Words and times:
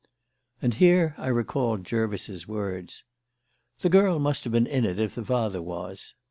And 0.63 0.73
here 0.73 1.13
I 1.19 1.27
recalled 1.27 1.83
Jervis's 1.83 2.47
words: 2.47 3.03
"The 3.81 3.89
girl 3.89 4.17
must 4.17 4.45
have 4.45 4.53
been 4.53 4.65
in 4.65 4.83
it 4.83 4.97
if 4.97 5.13
the 5.13 5.23
father 5.23 5.61
was." 5.61 6.15